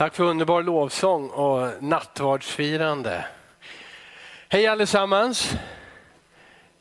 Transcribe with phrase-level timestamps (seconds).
[0.00, 3.24] Tack för underbar lovsång och nattvardsfirande.
[4.48, 5.52] Hej allesammans.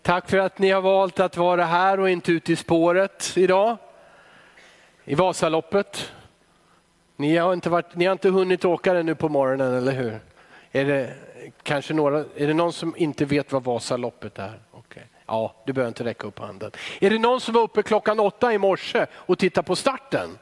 [0.01, 3.77] Tack för att ni har valt att vara här och inte ute i spåret idag.
[5.05, 6.11] I Vasaloppet.
[7.15, 10.19] Ni har inte, varit, ni har inte hunnit åka det nu på morgonen, eller hur?
[10.71, 11.13] Är det,
[11.63, 14.59] kanske några, är det någon som inte vet vad Vasaloppet är?
[14.71, 15.03] Okay.
[15.25, 16.71] Ja, du behöver inte räcka upp handen.
[16.99, 20.37] Är det någon som var uppe klockan åtta i morse och tittade på starten?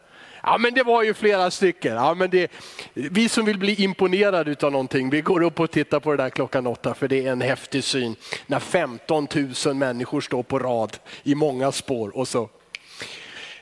[0.49, 1.95] Ja men det var ju flera stycken.
[1.95, 2.51] Ja, men det,
[2.93, 6.29] vi som vill bli imponerade av någonting, vi går upp och tittar på det där
[6.29, 8.15] klockan åtta för det är en häftig syn.
[8.45, 9.27] När 15
[9.65, 12.49] 000 människor står på rad i många spår och så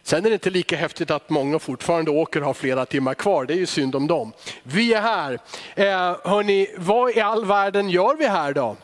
[0.03, 3.45] Sen är det inte lika häftigt att många fortfarande åker och har flera timmar kvar,
[3.45, 4.33] det är ju synd om dem.
[4.63, 5.39] Vi är här.
[5.75, 8.75] Eh, hörni, vad i all världen gör vi här då?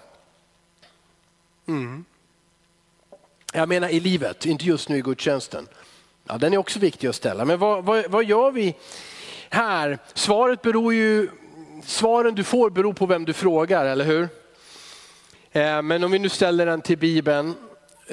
[1.67, 2.05] Mm.
[3.53, 5.67] Jag menar i livet, inte just nu i gudstjänsten.
[6.31, 7.45] Ja, den är också viktig att ställa.
[7.45, 8.75] Men vad, vad, vad gör vi
[9.49, 9.99] här?
[10.13, 11.29] Svaret beror ju,
[11.85, 14.29] svaren du får beror på vem du frågar, eller hur?
[15.51, 17.53] Eh, men om vi nu ställer den till Bibeln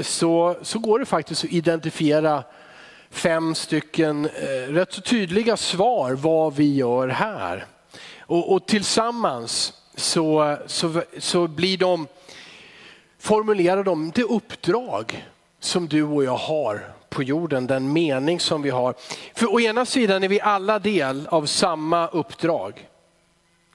[0.00, 2.44] så, så går det faktiskt att identifiera
[3.10, 7.66] fem stycken eh, rätt så tydliga svar vad vi gör här.
[8.20, 12.06] Och, och tillsammans så, så, så blir de,
[13.18, 15.26] formulerar de det uppdrag
[15.60, 18.94] som du och jag har på jorden, den mening som vi har.
[19.34, 22.88] För å ena sidan är vi alla del av samma uppdrag.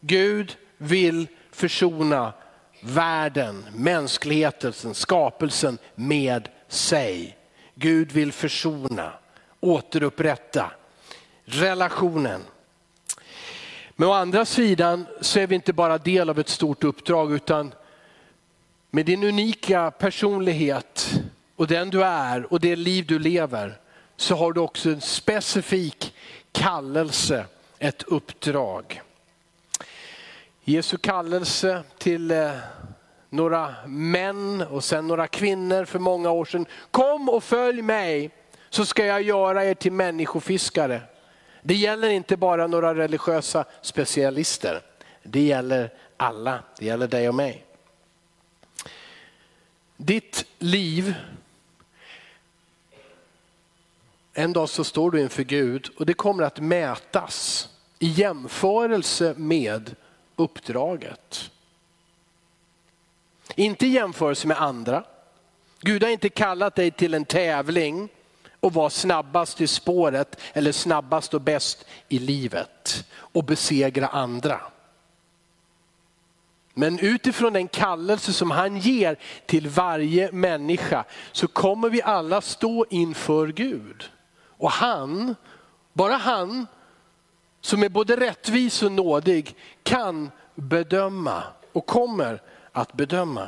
[0.01, 2.33] Gud vill försona
[2.81, 7.37] världen, mänskligheten, skapelsen med sig.
[7.75, 9.13] Gud vill försona,
[9.59, 10.71] återupprätta
[11.45, 12.41] relationen.
[13.95, 17.73] Men å andra sidan så är vi inte bara del av ett stort uppdrag utan
[18.91, 21.21] med din unika personlighet
[21.55, 23.79] och den du är och det liv du lever
[24.15, 26.13] så har du också en specifik
[26.51, 27.45] kallelse,
[27.79, 29.01] ett uppdrag.
[30.63, 32.51] Jesu kallelse till eh,
[33.29, 36.65] några män och sen några kvinnor för många år sedan.
[36.91, 38.31] Kom och följ mig
[38.69, 41.01] så ska jag göra er till människofiskare.
[41.61, 44.81] Det gäller inte bara några religiösa specialister.
[45.23, 47.65] Det gäller alla, det gäller dig och mig.
[49.97, 51.15] Ditt liv
[54.33, 59.95] en dag så står du inför Gud och det kommer att mätas i jämförelse med
[60.35, 61.51] uppdraget.
[63.55, 65.03] Inte i jämförelse med andra.
[65.81, 68.09] Gud har inte kallat dig till en tävling
[68.59, 74.61] och vara snabbast i spåret eller snabbast och bäst i livet och besegra andra.
[76.73, 82.85] Men utifrån den kallelse som han ger till varje människa så kommer vi alla stå
[82.89, 84.09] inför Gud.
[84.57, 85.35] Och han,
[85.93, 86.67] bara han
[87.61, 92.41] som är både rättvis och nådig kan bedöma och kommer
[92.71, 93.47] att bedöma.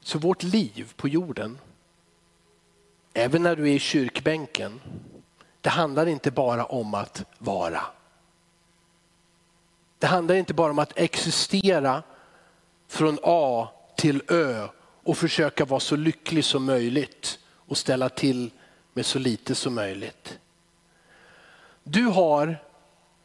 [0.00, 1.58] Så vårt liv på jorden,
[3.12, 4.80] även när du är i kyrkbänken,
[5.60, 7.82] det handlar inte bara om att vara.
[9.98, 12.02] Det handlar inte bara om att existera
[12.90, 14.68] från A till Ö
[15.04, 18.50] och försöka vara så lycklig som möjligt och ställa till
[18.92, 20.38] med så lite som möjligt.
[21.84, 22.56] Du har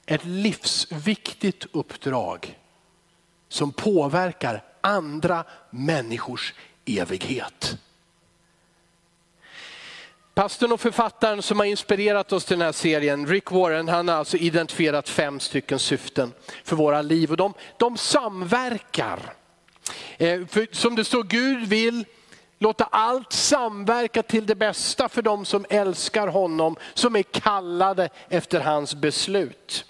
[0.06, 2.60] ett livsviktigt uppdrag
[3.50, 6.54] som påverkar andra människors
[6.86, 7.78] evighet.
[10.34, 14.16] Pastorn och författaren som har inspirerat oss till den här serien, Rick Warren, han har
[14.16, 16.34] alltså identifierat fem stycken syften
[16.64, 19.34] för våra liv och de, de samverkar.
[20.18, 22.06] Eh, för som det står, Gud vill
[22.60, 28.60] låta allt samverka till det bästa för de som älskar honom, som är kallade efter
[28.60, 29.86] hans beslut.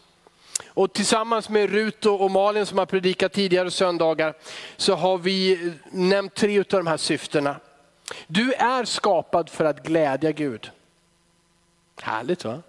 [0.68, 4.34] Och tillsammans med Rut och Malin som har predikat tidigare söndagar
[4.78, 7.56] så har vi eh, nämnt tre av de här syftena.
[8.28, 10.72] Du är skapad för att glädja Gud.
[12.02, 12.62] Härligt va?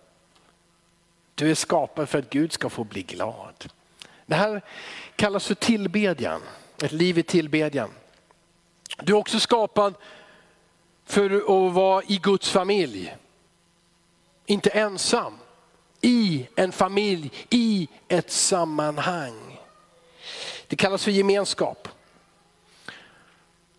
[1.35, 3.71] Du är skapad för att Gud ska få bli glad.
[4.27, 4.63] Det här
[5.17, 6.41] kallas för tillbedjan.
[6.83, 7.91] Ett liv i tillbedjan.
[9.03, 9.95] Du är också skapad
[11.05, 13.17] för att vara i Guds familj.
[14.47, 15.39] Inte ensam.
[16.01, 19.59] I en familj, i ett sammanhang.
[20.67, 21.89] Det kallas för gemenskap.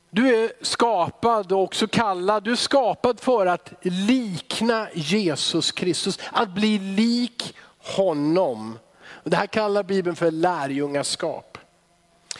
[0.09, 6.49] Du är skapad och också kallad, du är skapad för att likna Jesus Kristus, att
[6.49, 8.79] bli lik honom.
[9.23, 11.46] Det här kallar Bibeln för lärjungaskap.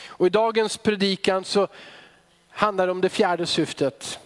[0.08, 1.68] Och I dagens predikan så
[2.50, 4.20] handlar det om det fjärde syftet.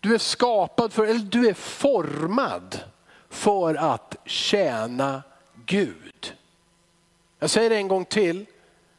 [0.00, 2.80] Du är skapad för, eller du är formad
[3.28, 5.22] för att tjäna
[5.66, 6.34] Gud.
[7.38, 8.46] Jag säger det en gång till,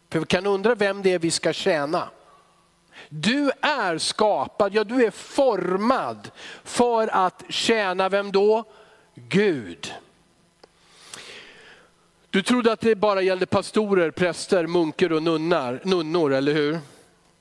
[0.10, 2.10] för vi kan undra vem det är vi ska tjäna.
[3.10, 6.32] Du är skapad, ja du är formad
[6.64, 8.64] för att tjäna vem då?
[9.16, 9.94] Gud.
[12.34, 16.80] Du trodde att det bara gällde pastorer, präster, munkar och nunnar, nunnor, eller hur?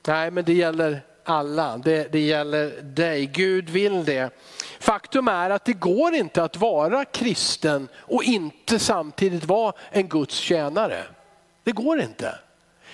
[0.07, 1.79] Nej, men det gäller alla.
[1.79, 3.27] Det, det gäller dig.
[3.27, 4.31] Gud vill det.
[4.81, 10.35] Faktum är att det går inte att vara kristen och inte samtidigt vara en Guds
[10.35, 11.05] tjänare.
[11.65, 12.39] Det går inte.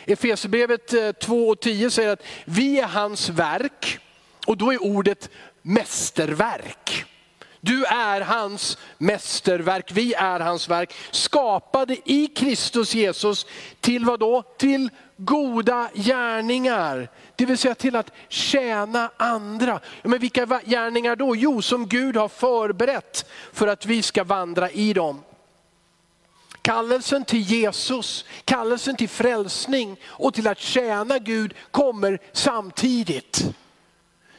[0.05, 3.99] Efesierbrevet eh, 2 och 10 säger att vi är hans verk
[4.47, 5.31] och då är ordet
[5.63, 7.05] mästerverk.
[7.61, 10.95] Du är hans mästerverk, vi är hans verk.
[11.11, 13.47] Skapade i Kristus Jesus
[13.81, 14.43] till vad då?
[14.43, 17.11] Till goda gärningar.
[17.37, 19.81] Det vill säga till att tjäna andra.
[20.03, 21.37] Men vilka gärningar då?
[21.37, 25.23] Jo, som Gud har förberett för att vi ska vandra i dem.
[26.63, 33.55] Kallelsen till Jesus, kallelsen till frälsning och till att tjäna Gud kommer samtidigt.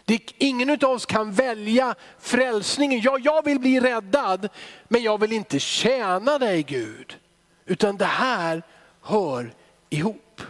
[0.10, 3.02] Det, ingen av oss kan välja frälsningen.
[3.02, 4.50] Ja, jag vill bli räddad,
[4.88, 7.18] men jag vill inte tjäna dig Gud.
[7.66, 8.64] Utan det här
[9.02, 9.54] hör
[9.90, 10.42] ihop.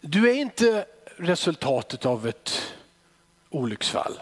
[0.00, 2.74] Du är inte resultatet av ett
[3.50, 4.20] olycksfall.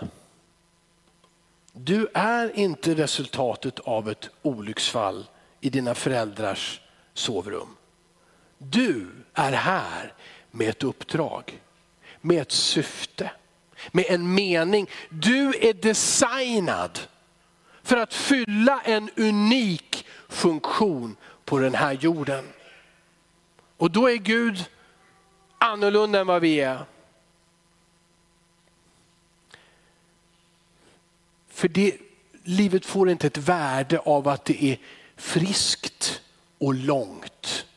[1.73, 5.27] Du är inte resultatet av ett olycksfall
[5.61, 6.81] i dina föräldrars
[7.15, 7.77] sovrum.
[8.59, 10.13] Du är här
[10.51, 11.61] med ett uppdrag,
[12.29, 13.31] med ett syfte,
[13.93, 14.91] med en mening.
[15.09, 17.01] Du är designad
[17.83, 22.49] för att fylla en unik funktion på den här jorden.
[23.77, 24.65] Och då är Gud
[25.59, 26.85] annorlunda än vad vi är.
[31.49, 31.97] För det,
[32.43, 34.79] livet får inte ett värde av att det är
[35.17, 36.23] friskt
[36.59, 37.68] och långt.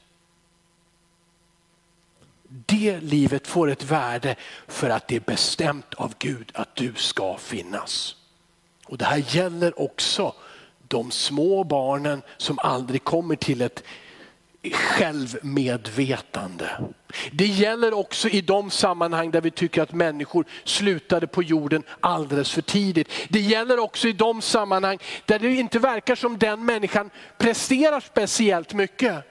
[2.66, 4.36] Det livet får ett värde
[4.68, 8.16] för att det är bestämt av Gud att du ska finnas.
[8.86, 10.34] Och Det här gäller också
[10.88, 13.84] de små barnen som aldrig kommer till ett
[14.74, 16.70] självmedvetande.
[17.32, 22.52] Det gäller också i de sammanhang där vi tycker att människor slutade på jorden alldeles
[22.52, 23.10] för tidigt.
[23.30, 28.74] Det gäller också i de sammanhang där det inte verkar som den människan presterar speciellt
[28.74, 29.24] mycket.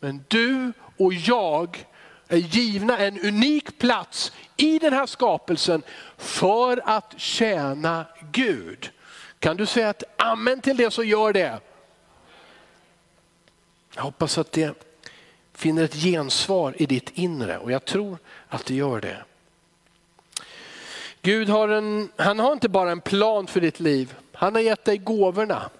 [0.00, 1.86] Men du och jag
[2.28, 5.82] är givna en unik plats i den här skapelsen
[6.16, 8.90] för att tjäna Gud.
[9.38, 11.60] Kan du säga ett amen till det så gör det.
[13.94, 14.84] Jag hoppas att det
[15.54, 18.18] finner ett gensvar i ditt inre och jag tror
[18.48, 19.24] att det gör det.
[21.22, 24.84] Gud har, en, han har inte bara en plan för ditt liv, han har gett
[24.84, 25.70] dig gåvorna.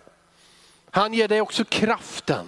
[0.91, 2.47] Han ger dig också kraften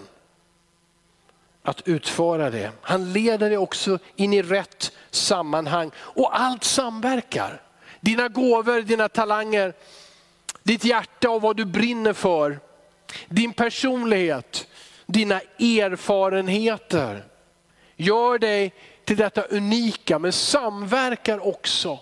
[1.63, 2.73] att utföra det.
[2.83, 7.63] Han leder dig också in i rätt sammanhang och allt samverkar.
[8.01, 9.75] Dina gåvor, dina talanger,
[10.63, 12.61] ditt hjärta och vad du brinner för,
[13.29, 14.67] din personlighet,
[15.07, 17.25] dina erfarenheter.
[17.97, 18.75] Gör dig
[19.05, 21.99] till detta unika men samverkar också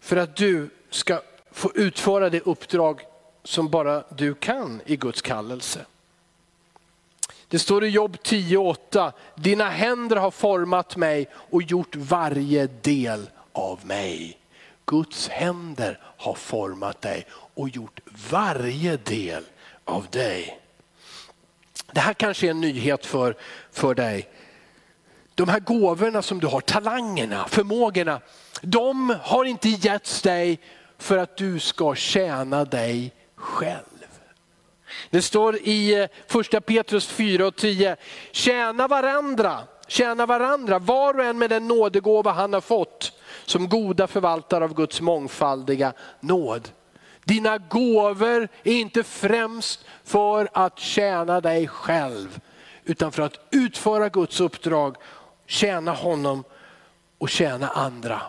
[0.00, 1.20] för att du ska
[1.52, 3.02] få utföra det uppdrag
[3.44, 5.86] som bara du kan i Guds kallelse.
[7.48, 13.86] Det står i Jobb 10.8, dina händer har format mig och gjort varje del av
[13.86, 14.38] mig.
[14.86, 18.00] Guds händer har format dig och gjort
[18.30, 19.44] varje del
[19.84, 20.60] av dig.
[21.92, 23.36] Det här kanske är en nyhet för,
[23.72, 24.28] för dig.
[25.34, 28.20] De här gåvorna som du har, talangerna, förmågorna,
[28.62, 30.60] de har inte getts dig
[30.98, 33.97] för att du ska tjäna dig själv.
[35.10, 37.96] Det står i eh, första Petrus 4 och 10,
[38.32, 43.12] tjäna varandra, tjäna varandra, var och en med den nådegåva han har fått
[43.44, 46.68] som goda förvaltare av Guds mångfaldiga nåd.
[47.24, 52.40] Dina gåvor är inte främst för att tjäna dig själv,
[52.84, 54.96] utan för att utföra Guds uppdrag,
[55.46, 56.44] tjäna honom
[57.18, 58.20] och tjäna andra.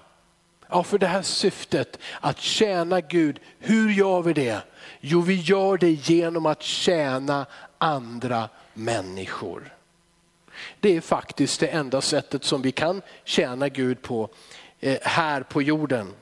[0.69, 4.61] Ja, för det här syftet att tjäna Gud, hur gör vi det?
[4.99, 7.45] Jo, vi gör det genom att tjäna
[7.77, 9.73] andra människor.
[10.79, 14.29] Det är faktiskt det enda sättet som vi kan tjäna Gud på
[14.79, 16.13] eh, här på jorden.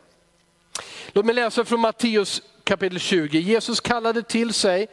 [1.08, 3.40] Låt mig läsa från Matteus kapitel 20.
[3.40, 4.88] Jesus kallade till sig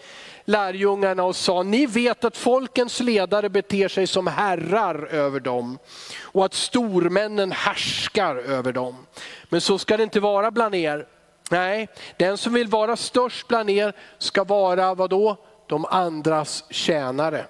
[0.45, 5.79] lärjungarna och sa, ni vet att folkens ledare beter sig som herrar över dem
[6.23, 9.07] och att stormännen härskar över dem.
[9.49, 11.07] Men så ska det inte vara bland er.
[11.51, 15.37] Nej, den som vill vara störst bland er ska vara vad då?
[15.67, 17.47] De andras tjänare.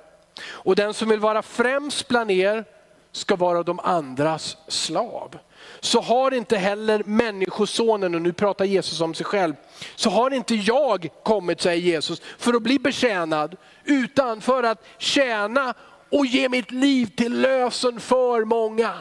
[0.46, 2.64] Och den som vill vara främst bland er
[3.12, 5.38] ska vara de andras slav.
[5.80, 9.54] Så har inte heller människosonen, och nu pratar Jesus om sig själv,
[9.96, 15.74] så har inte jag kommit, säger Jesus, för att bli betjänad, utan för att tjäna
[16.10, 18.94] och ge mitt liv till lösen för många.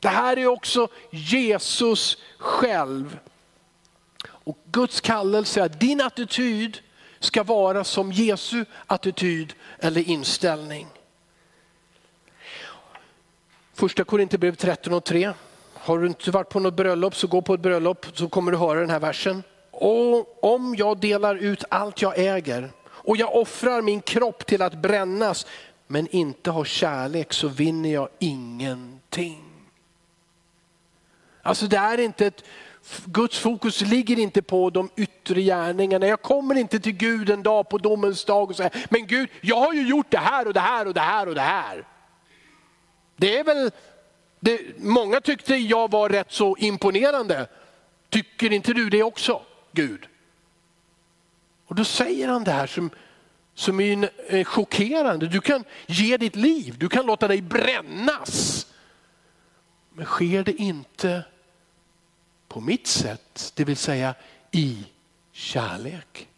[0.00, 3.18] Det här är också Jesus själv.
[4.48, 6.78] Och Guds kallelse är att din attityd
[7.20, 10.86] ska vara som Jesu attityd eller inställning.
[13.74, 15.32] Första Korinthierbrevet 13 och 3.
[15.74, 18.58] Har du inte varit på något bröllop så gå på ett bröllop så kommer du
[18.58, 19.42] höra den här versen.
[19.70, 24.74] Och om jag delar ut allt jag äger och jag offrar min kropp till att
[24.74, 25.46] brännas
[25.86, 29.44] men inte har kärlek så vinner jag ingenting.
[31.42, 32.44] Alltså det är inte ett,
[33.04, 36.06] Guds fokus ligger inte på de yttre gärningarna.
[36.06, 39.56] Jag kommer inte till Gud en dag på domens dag och säger, men Gud, jag
[39.56, 41.86] har ju gjort det här och det här och det här och det här.
[43.16, 43.70] Det är väl,
[44.40, 47.46] det, många tyckte jag var rätt så imponerande.
[48.10, 49.42] Tycker inte du det också,
[49.72, 50.06] Gud?
[51.66, 52.90] Och då säger han det här som,
[53.54, 55.26] som är eh, chockerande.
[55.26, 58.66] Du kan ge ditt liv, du kan låta dig brännas.
[59.92, 61.24] Men sker det inte
[62.58, 64.14] på mitt sätt, det vill säga
[64.50, 64.86] i
[65.32, 66.28] kärlek,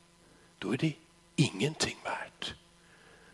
[0.58, 0.92] då är det
[1.36, 2.54] ingenting värt.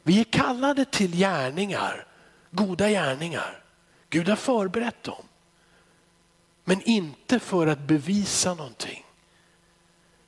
[0.03, 2.07] Vi är kallade till gärningar,
[2.51, 3.65] goda gärningar.
[4.11, 5.25] Gud har förberett dem.
[6.65, 9.05] Men inte för att bevisa någonting.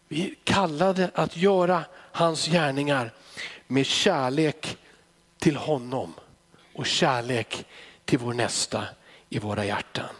[0.08, 3.12] Vi är kallade att göra hans gärningar
[3.66, 4.76] med kärlek
[5.38, 6.14] till honom
[6.74, 7.66] och kärlek
[8.04, 8.84] till vår nästa
[9.28, 10.14] i våra hjärtan.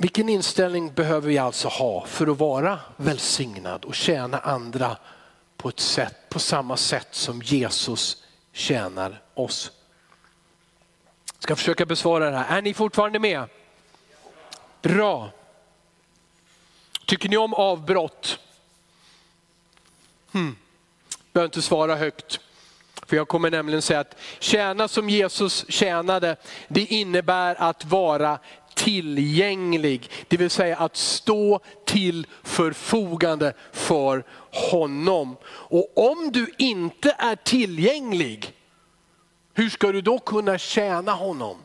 [0.00, 4.96] Vilken inställning behöver vi alltså ha för att vara välsignad och tjäna andra
[5.56, 9.72] på, ett sätt, på samma sätt som Jesus tjänar oss?
[11.34, 12.58] Jag ska försöka besvara det här.
[12.58, 13.44] Är ni fortfarande med?
[14.82, 15.30] Bra.
[17.06, 18.38] Tycker ni om avbrott?
[20.32, 20.56] Hmm.
[21.32, 22.40] Behöver inte svara högt.
[23.06, 26.36] För jag kommer nämligen säga att tjäna som Jesus tjänade,
[26.68, 28.38] det innebär att vara
[28.84, 30.10] tillgänglig.
[30.28, 34.24] Det vill säga att stå till förfogande för
[34.70, 35.36] honom.
[35.46, 38.54] Och om du inte är tillgänglig,
[39.54, 41.56] hur ska du då kunna tjäna honom?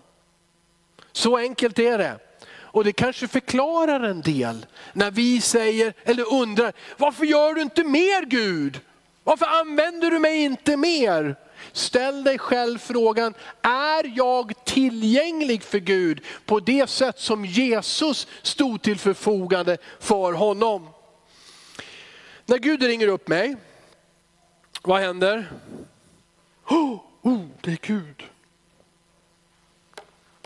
[1.11, 2.19] Så enkelt är det.
[2.47, 7.83] Och det kanske förklarar en del när vi säger, eller undrar, varför gör du inte
[7.83, 8.79] mer Gud?
[9.23, 11.35] Varför använder du mig inte mer?
[11.71, 18.81] Ställ dig själv frågan, är jag tillgänglig för Gud på det sätt som Jesus stod
[18.81, 20.87] till förfogande för honom?
[22.45, 23.55] När Gud ringer upp mig,
[24.81, 25.51] vad händer?
[26.65, 28.23] Oh, oh det är Gud.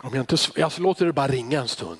[0.02, 1.98] Om jag, inte, jag låter det bara ringa en stund.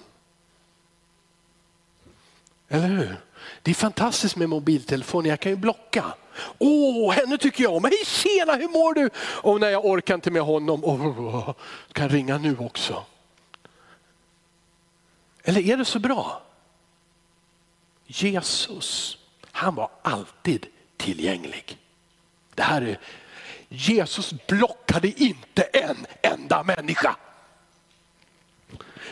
[2.68, 3.16] Eller hur?
[3.62, 6.14] Det är fantastiskt med mobiltelefon, jag kan ju blocka.
[6.58, 7.84] Åh, oh, henne tycker jag om.
[7.84, 9.10] Hej tjena, hur mår du?
[9.16, 11.54] Och när jag orkar inte med honom, oh,
[11.92, 13.04] kan ringa nu också.
[15.44, 16.42] Eller är det så bra?
[18.06, 19.18] Jesus,
[19.52, 21.78] han var alltid tillgänglig.
[22.54, 22.98] Det här är,
[23.68, 27.16] Jesus blockade inte en enda människa.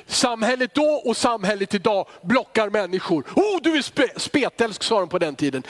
[0.08, 3.24] Samhället då och samhället idag blockar människor.
[3.36, 5.62] Oh, du är spe, spetälsk sa de på den tiden.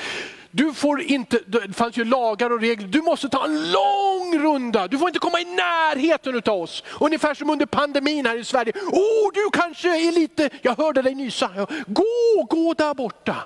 [0.51, 4.89] Du får inte, det fanns ju lagar och regler, du måste ta en lång runda.
[4.89, 6.85] Du får inte komma i närheten av oss.
[7.01, 8.73] Ungefär som under pandemin här i Sverige.
[8.93, 11.67] Oh, du kanske är lite, jag hörde dig nysa.
[11.87, 13.37] Gå, gå där borta.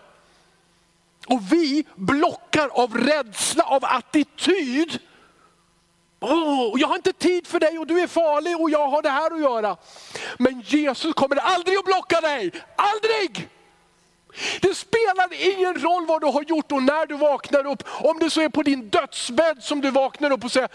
[1.27, 4.99] Och vi blockar av rädsla, av attityd.
[6.23, 9.11] Oh, jag har inte tid för dig och du är farlig och jag har det
[9.11, 9.77] här att göra.
[10.39, 13.49] Men Jesus kommer aldrig att blocka dig, aldrig!
[14.61, 17.83] Det spelar ingen roll vad du har gjort och när du vaknar upp.
[17.87, 20.69] Om det så är på din dödsbädd som du vaknar upp och säger,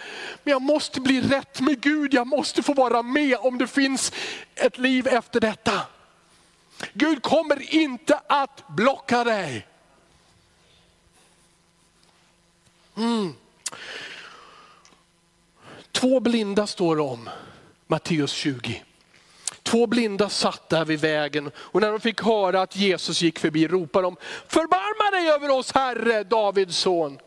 [0.44, 4.12] men jag måste bli rätt med Gud, jag måste få vara med om det finns
[4.56, 5.82] ett liv efter detta.
[6.94, 9.68] Gud kommer inte att blocka dig.
[12.98, 13.36] Mm.
[15.98, 17.30] Två blinda står det om,
[17.88, 18.84] Matteus 20.
[19.63, 23.68] Två blinda satt där vid vägen och när de fick höra att Jesus gick förbi
[23.68, 24.16] ropade de,
[24.48, 27.20] förbarma dig över oss Herre, Davids son.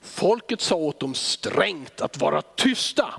[0.00, 3.14] Folket sa åt dem strängt att vara tysta.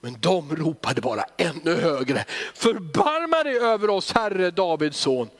[0.00, 5.30] Men de ropade bara ännu högre, förbarma dig över oss Herre Davids son.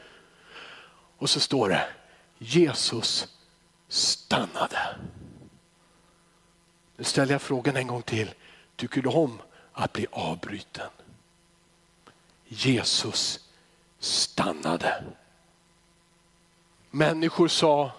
[1.19, 1.87] Och så står det,
[2.39, 3.29] Jesus
[3.89, 4.79] stannade.
[6.97, 8.35] Nu ställer jag frågan en gång till,
[8.77, 10.91] tycker du om att bli avbruten?
[12.45, 13.41] Jesus
[13.99, 15.05] stannade.
[16.91, 17.93] Människor sa,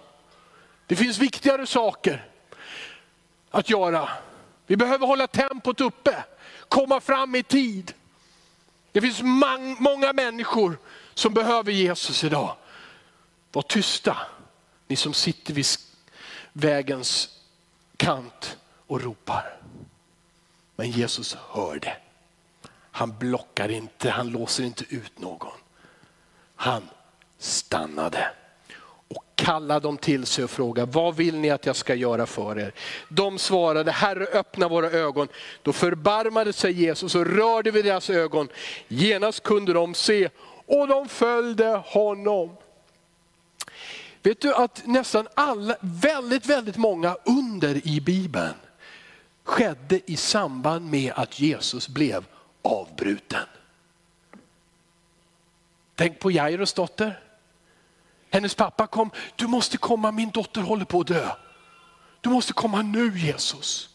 [0.88, 2.30] det finns viktigare saker
[3.52, 4.10] att göra.
[4.68, 6.24] Vi behöver hålla tempot uppe,
[6.70, 7.94] komma fram i tid.
[8.92, 9.22] Det finns
[9.80, 10.78] många människor
[11.14, 12.56] som behöver Jesus idag.
[13.52, 14.18] Var tysta,
[14.88, 15.66] ni som sitter vid
[16.54, 17.40] vägens
[17.98, 19.58] kant och ropar.
[20.75, 21.98] Men Jesus hör det.
[22.92, 25.51] Han blockar inte, han låser inte ut någon.
[26.56, 26.89] Han
[27.38, 28.32] stannade
[29.08, 32.60] och kallade dem till sig och frågade, vad vill ni att jag ska göra för
[32.60, 32.74] er?
[33.10, 35.27] De svarade, Herre öppna våra ögon.
[35.62, 38.50] Då förbarmade sig Jesus och rörde vid deras ögon.
[38.88, 40.30] Genast kunde de se
[40.65, 42.58] och de följde honom.
[44.24, 48.54] Vet du att nästan alla, väldigt, väldigt många under i Bibeln
[49.46, 52.25] skedde i samband med att Jesus blev
[52.62, 53.46] avbruten.
[55.96, 57.20] Tänk på Jairus dotter.
[58.30, 61.30] Hennes pappa kom, du måste komma, min dotter håller på att dö.
[62.22, 63.90] Du måste komma nu Jesus.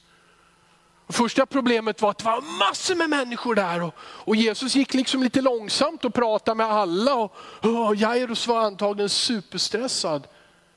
[1.06, 4.94] Och första problemet var att det var massor med människor där och, och Jesus gick
[4.94, 7.14] liksom lite långsamt och pratade med alla.
[7.14, 10.26] Och, och Jairus var antagligen superstressad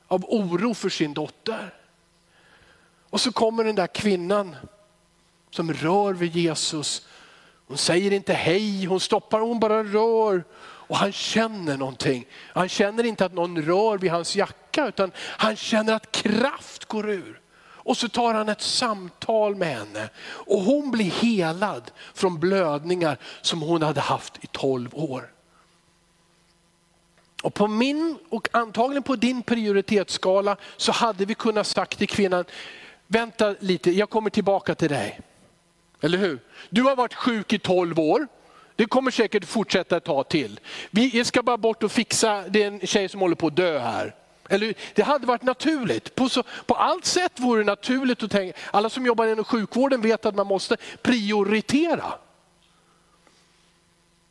[0.08, 1.74] av oro för sin dotter.
[3.14, 4.56] Och så kommer den där kvinnan
[5.50, 7.06] som rör vid Jesus.
[7.66, 10.44] Hon säger inte hej, hon stoppar, hon bara rör.
[10.60, 12.26] Och han känner någonting.
[12.32, 17.10] Han känner inte att någon rör vid hans jacka utan han känner att kraft går
[17.10, 17.40] ur.
[17.58, 23.62] Och så tar han ett samtal med henne och hon blir helad från blödningar som
[23.62, 25.30] hon hade haft i 12 år.
[27.42, 32.44] Och på min och antagligen på din prioritetsskala så hade vi kunnat sagt till kvinnan,
[33.06, 35.20] vänta lite, jag kommer tillbaka till dig.
[36.00, 36.38] Eller hur?
[36.70, 38.28] Du har varit sjuk i 12 år.
[38.76, 40.60] Det kommer säkert fortsätta ett tag till.
[40.90, 43.78] Vi ska bara bort och fixa, det är en tjej som håller på att dö
[43.78, 44.14] här.
[44.48, 46.14] Eller, det hade varit naturligt.
[46.14, 50.00] På, så, på allt sätt vore det naturligt att tänka, alla som jobbar inom sjukvården
[50.00, 52.14] vet att man måste prioritera.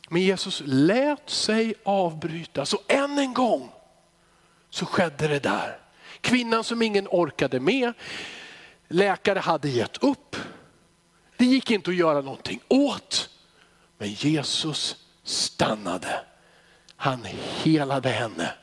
[0.09, 3.71] Men Jesus lät sig avbrytas och än en gång
[4.69, 5.77] så skedde det där.
[6.21, 7.93] Kvinnan som ingen orkade med,
[8.87, 10.35] läkare hade gett upp.
[11.37, 13.29] Det gick inte att göra någonting åt.
[13.97, 16.21] Men Jesus stannade.
[16.95, 17.27] Han
[17.63, 18.53] helade henne.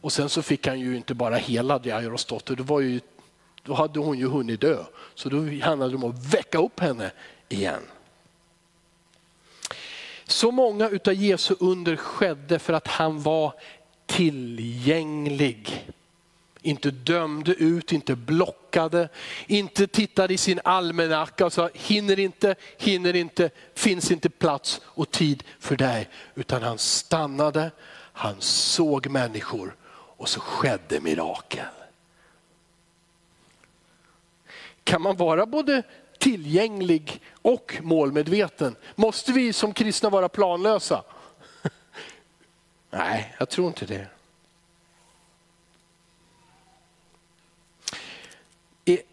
[0.00, 3.00] Och sen så fick han ju inte bara hela Jairus dotter, det var ju,
[3.62, 4.84] då hade hon ju hunnit dö.
[5.14, 7.10] Så då handlade det om att väcka upp henne
[7.48, 7.82] igen.
[10.24, 13.52] Så många utav Jesu under skedde för att han var
[14.06, 15.92] tillgänglig.
[16.62, 18.59] Inte dömde ut, inte blockade,
[19.46, 25.10] inte tittade i sin almanacka och sa hinner inte, hinner inte, finns inte plats och
[25.10, 26.08] tid för dig.
[26.34, 27.70] Utan han stannade,
[28.12, 31.64] han såg människor och så skedde mirakel.
[34.84, 35.82] Kan man vara både
[36.18, 38.76] tillgänglig och målmedveten?
[38.94, 41.02] Måste vi som kristna vara planlösa?
[42.90, 44.06] Nej, jag tror inte det.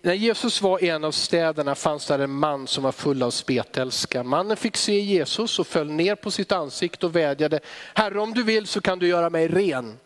[0.01, 3.31] När Jesus var i en av städerna fanns där en man som var full av
[3.31, 4.23] spetälska.
[4.23, 7.59] Mannen fick se Jesus och föll ner på sitt ansikte och vädjade,
[7.93, 9.97] Herre om du vill så kan du göra mig ren.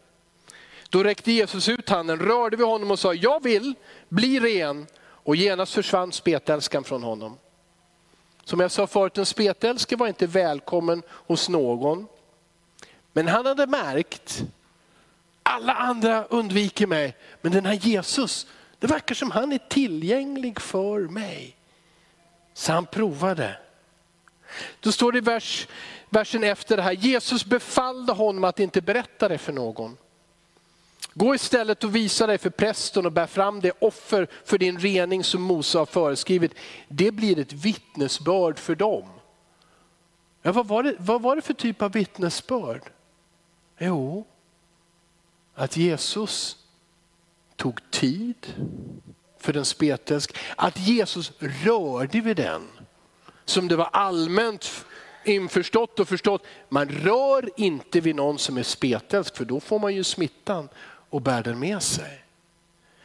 [0.89, 3.73] Då räckte Jesus ut handen, rörde vid honom och sa, jag vill
[4.09, 4.87] bli ren.
[5.23, 7.37] Och genast försvann spetälskan från honom.
[8.43, 12.07] Som jag sa förut, en spetälska var inte välkommen hos någon.
[13.13, 14.43] Men han hade märkt,
[15.43, 18.47] alla andra undviker mig, men den här Jesus,
[18.81, 21.55] det verkar som han är tillgänglig för mig.
[22.53, 23.57] Så han provade.
[24.79, 25.67] Då står det i vers,
[26.09, 29.97] versen efter det här, Jesus befallde honom att inte berätta det för någon.
[31.13, 35.23] Gå istället och visa dig för prästen och bär fram det offer för din rening
[35.23, 36.53] som Mose har föreskrivit.
[36.87, 39.09] Det blir ett vittnesbörd för dem.
[40.41, 42.81] Ja, vad, var det, vad var det för typ av vittnesbörd?
[43.77, 44.25] Jo,
[45.55, 46.60] att Jesus
[47.61, 48.53] tog tid
[49.39, 50.37] för den spetälsk.
[50.55, 52.67] Att Jesus rörde vid den.
[53.45, 54.85] Som det var allmänt
[55.25, 56.45] införstått och förstått.
[56.69, 60.69] Man rör inte vid någon som är spetälsk för då får man ju smittan
[61.09, 62.23] och bär den med sig.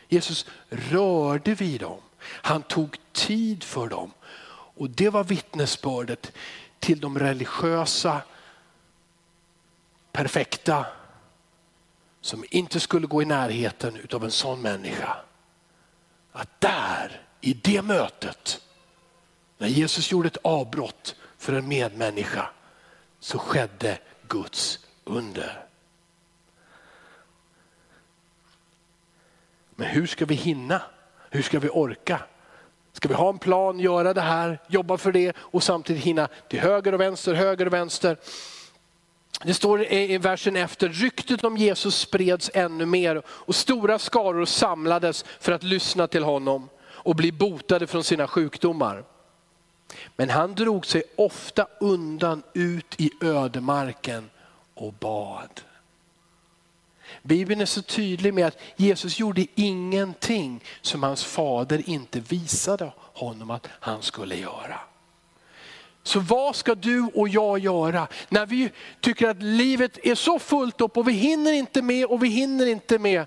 [0.09, 2.01] Jesus rörde vid dem.
[2.23, 4.11] Han tog tid för dem.
[4.49, 6.33] Och det var vittnesbördet
[6.79, 8.21] till de religiösa,
[10.13, 10.87] perfekta,
[12.27, 15.17] som inte skulle gå i närheten av en sån människa.
[16.33, 18.61] Att där, i det mötet,
[19.59, 22.49] när Jesus gjorde ett avbrott för en medmänniska,
[23.21, 25.67] så skedde Guds under.
[29.75, 30.83] Men hur ska vi hinna?
[31.31, 32.21] Hur ska vi orka?
[32.93, 36.61] Ska vi ha en plan, göra det här, jobba för det och samtidigt hinna till
[36.61, 38.17] höger och vänster, höger och vänster.
[39.45, 45.25] Det står i versen efter, ryktet om Jesus spreds ännu mer och stora skaror samlades
[45.41, 49.05] för att lyssna till honom och bli botade från sina sjukdomar.
[50.17, 54.31] Men han drog sig ofta undan ut i ödemarken
[54.75, 55.61] och bad.
[57.23, 63.51] Bibeln är så tydlig med att Jesus gjorde ingenting som hans fader inte visade honom
[63.51, 64.81] att han skulle göra.
[66.07, 70.81] Så vad ska du och jag göra när vi tycker att livet är så fullt
[70.81, 73.27] upp och vi hinner inte med och vi hinner inte med.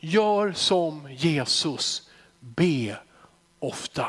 [0.00, 2.96] Gör som Jesus, be
[3.58, 4.06] ofta.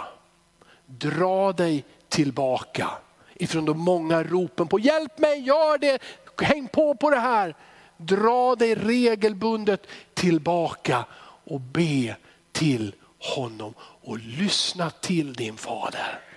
[0.85, 2.89] Dra dig tillbaka
[3.33, 6.01] ifrån de många ropen på hjälp mig, gör det,
[6.41, 7.55] häng på på det här.
[7.97, 11.05] Dra dig regelbundet tillbaka
[11.43, 12.15] och be
[12.51, 16.30] till honom och lyssna till din fader.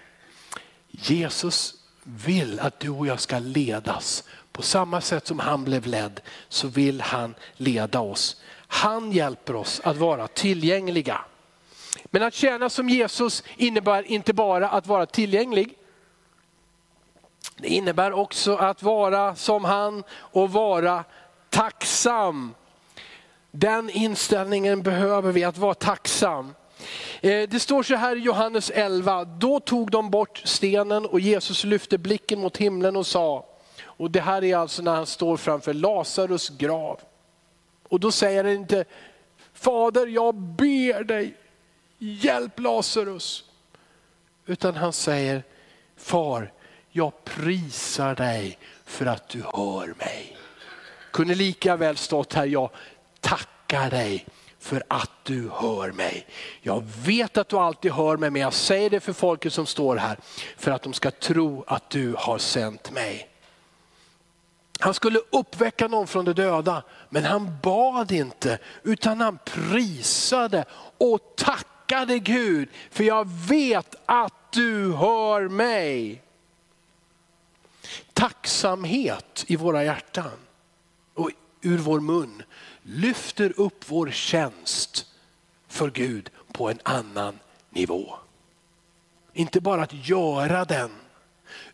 [1.02, 4.24] Jesus vill att du och jag ska ledas.
[4.52, 8.42] På samma sätt som han blev ledd så vill han leda oss.
[8.56, 11.20] Han hjälper oss att vara tillgängliga.
[12.04, 15.74] Men att tjäna som Jesus innebär inte bara att vara tillgänglig.
[17.56, 21.04] Det innebär också att vara som han och vara
[21.50, 22.54] tacksam.
[23.50, 26.54] Den inställningen behöver vi, att vara tacksam.
[27.20, 31.64] Eh, det står så här i Johannes 11, då tog de bort stenen och Jesus
[31.64, 33.46] lyfte blicken mot himlen och sa,
[33.82, 37.00] och det här är alltså när han står framför Lazarus grav.
[37.88, 38.84] Och då säger han inte,
[39.52, 41.34] Fader jag ber dig,
[41.98, 43.44] hjälp Lazarus.
[44.46, 45.42] Utan han säger,
[45.96, 46.52] Far
[46.96, 50.36] jag prisar dig för att du hör mig.
[51.10, 52.70] Kunde lika väl stått här, jag
[53.20, 54.26] tackar dig
[54.64, 56.26] för att du hör mig.
[56.60, 59.96] Jag vet att du alltid hör mig men jag säger det för folket som står
[59.96, 60.18] här
[60.56, 63.28] för att de ska tro att du har sänt mig.
[64.80, 70.64] Han skulle uppväcka någon från de döda men han bad inte utan han prisade
[70.98, 76.22] och tackade Gud för jag vet att du hör mig.
[78.12, 80.38] Tacksamhet i våra hjärtan
[81.14, 82.42] och ur vår mun
[82.84, 85.06] lyfter upp vår tjänst
[85.68, 87.38] för Gud på en annan
[87.70, 88.14] nivå.
[89.32, 90.90] Inte bara att göra den,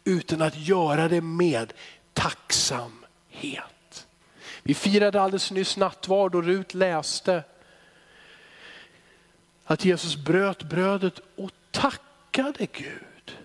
[0.05, 1.73] utan att göra det med
[2.13, 4.07] tacksamhet.
[4.63, 7.45] Vi firade alldeles nyss nattvard och Rut läste
[9.65, 13.37] att Jesus bröt brödet och tackade Gud.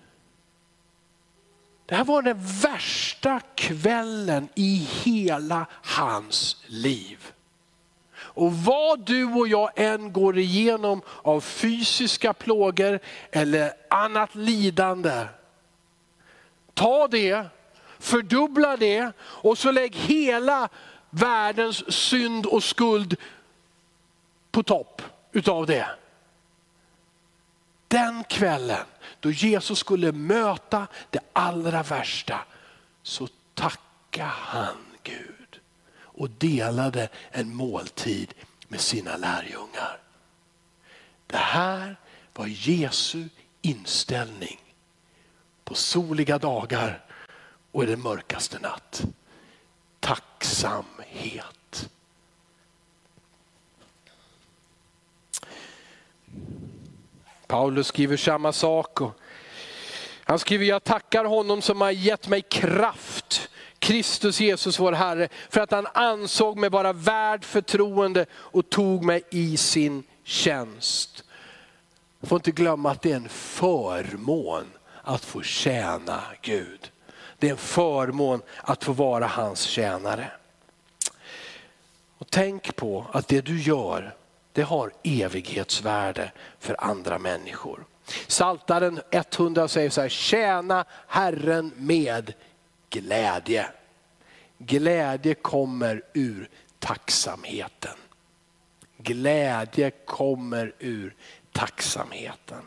[1.85, 7.31] Det här var den värsta kvällen i hela hans liv.
[8.35, 12.99] Och vad du och jag än går igenom av fysiska plågor
[13.31, 15.25] eller annat lidande.
[16.73, 17.45] Ta det,
[17.99, 20.69] fördubbla det och så lägg hela
[21.09, 23.15] världens synd och skuld
[24.51, 25.87] på topp utav det.
[27.87, 28.85] Den kvällen
[29.19, 32.39] då Jesus skulle möta det allra värsta
[33.03, 35.44] så tackade han Gud
[36.17, 38.33] och delade en måltid
[38.67, 39.99] med sina lärjungar.
[41.27, 41.95] Det här
[42.33, 43.29] var Jesu
[43.61, 44.59] inställning
[45.63, 47.05] på soliga dagar
[47.71, 49.05] och i den mörkaste natt.
[49.99, 51.89] Tacksamhet.
[57.47, 58.99] Paulus skriver samma sak.
[60.23, 63.49] Han skriver, jag tackar honom som har gett mig kraft,
[63.85, 69.23] Kristus Jesus vår Herre, för att han ansåg mig vara värd förtroende och tog mig
[69.29, 71.23] i sin tjänst.
[72.19, 74.63] Jag får inte glömma att det är en förmån
[75.01, 76.91] att få tjäna Gud.
[77.39, 80.31] Det är en förmån att få vara hans tjänare.
[82.17, 84.15] Och tänk på att det du gör,
[84.51, 87.85] det har evighetsvärde för andra människor.
[88.27, 92.33] Saltaren 100 säger så här, tjäna Herren med
[92.95, 93.67] glädje.
[94.57, 97.97] Glädje kommer ur tacksamheten.
[98.97, 101.15] Glädje kommer ur
[101.51, 102.61] tacksamheten.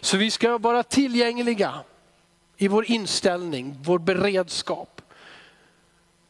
[0.00, 1.80] Så vi ska vara tillgängliga
[2.56, 5.02] i vår inställning, vår beredskap.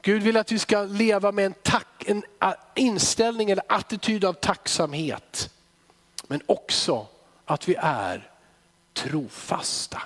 [0.03, 2.23] Gud vill att vi ska leva med en, tack, en
[2.75, 5.51] inställning eller attityd av tacksamhet.
[6.27, 7.07] Men också
[7.45, 8.31] att vi är
[8.95, 10.03] trofasta,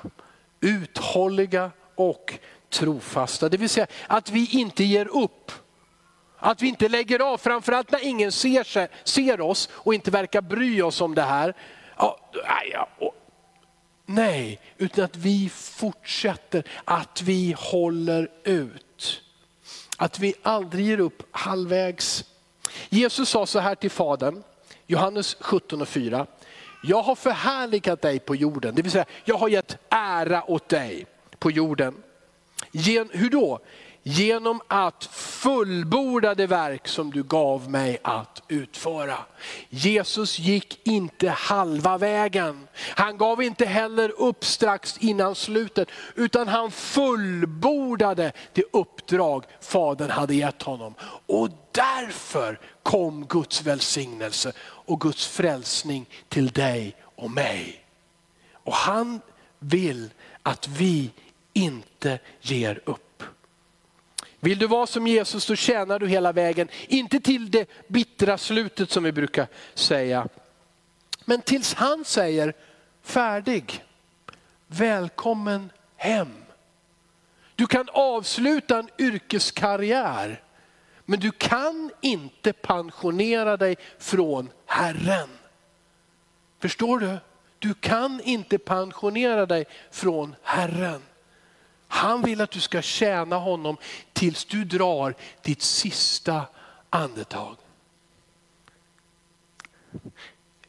[0.61, 2.39] uthålliga och
[2.71, 3.49] trofasta.
[3.49, 5.53] Det vill säga att vi inte ger upp.
[6.39, 10.41] Att vi inte lägger av, framförallt när ingen ser, sig, ser oss och inte verkar
[10.41, 11.55] bry oss om det här.
[14.07, 19.23] Nej, utan att vi fortsätter, att vi håller ut.
[19.97, 22.25] Att vi aldrig ger upp halvvägs.
[22.89, 24.43] Jesus sa så här till Fadern,
[24.87, 26.27] Johannes 17 och 4.
[26.83, 31.07] Jag har förhärligat dig på jorden, det vill säga jag har gett ära åt dig
[31.41, 31.95] på jorden.
[32.73, 33.61] Gen, hur då?
[34.03, 39.19] Genom att fullborda det verk som du gav mig att utföra.
[39.69, 42.69] Jesus gick inte halva vägen.
[42.77, 50.35] Han gav inte heller upp strax innan slutet, utan han fullbordade det uppdrag Fadern hade
[50.35, 50.95] gett honom.
[51.27, 57.85] Och därför kom Guds välsignelse och Guds frälsning till dig och mig.
[58.53, 59.21] Och han
[59.59, 60.11] vill
[60.43, 61.11] att vi
[61.53, 63.23] inte ger upp.
[64.41, 68.91] Vill du vara som Jesus så tjänar du hela vägen, inte till det bittra slutet
[68.91, 70.29] som vi brukar säga.
[71.25, 72.55] Men tills han säger
[73.03, 73.85] färdig,
[74.67, 76.29] välkommen hem.
[77.55, 80.43] Du kan avsluta en yrkeskarriär,
[81.05, 85.29] men du kan inte pensionera dig från Herren.
[86.59, 87.19] Förstår du?
[87.59, 91.03] Du kan inte pensionera dig från Herren.
[91.93, 93.77] Han vill att du ska tjäna honom
[94.13, 96.43] tills du drar ditt sista
[96.91, 97.57] andetag.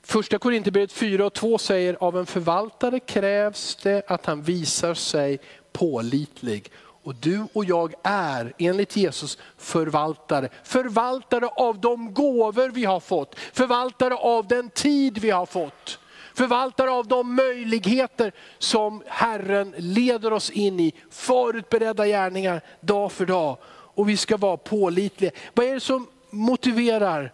[0.03, 5.39] Första Korinthierbrevet 4 och 2 säger av en förvaltare krävs det att han visar sig
[5.71, 6.71] pålitlig.
[7.03, 10.49] Och du och jag är enligt Jesus förvaltare.
[10.63, 15.99] Förvaltare av de gåvor vi har fått, förvaltare av den tid vi har fått.
[16.33, 20.93] Förvaltare av de möjligheter som Herren leder oss in i.
[21.09, 23.57] Förutberedda gärningar dag för dag.
[23.93, 25.31] Och vi ska vara pålitliga.
[25.53, 27.33] Vad är det som motiverar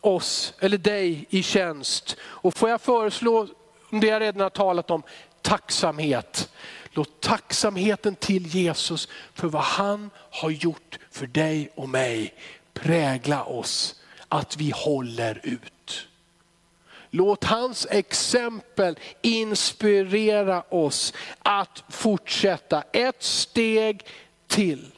[0.00, 2.16] oss eller dig i tjänst?
[2.22, 3.46] Och får jag föreslå,
[3.90, 5.02] det jag redan har talat om,
[5.42, 6.50] tacksamhet.
[6.92, 12.34] Låt tacksamheten till Jesus för vad han har gjort för dig och mig
[12.74, 13.94] prägla oss.
[14.28, 16.06] Att vi håller ut.
[17.10, 24.06] Låt hans exempel inspirera oss att fortsätta ett steg
[24.46, 24.92] till.